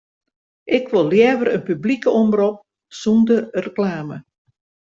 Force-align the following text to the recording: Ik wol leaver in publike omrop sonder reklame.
Ik 0.77 0.85
wol 0.89 1.07
leaver 1.11 1.47
in 1.55 1.63
publike 1.69 2.09
omrop 2.21 2.57
sonder 3.01 3.41
reklame. 3.63 4.17